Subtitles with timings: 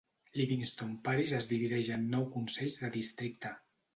[0.41, 3.55] Livingston Parish es divideix en nou consells de districte.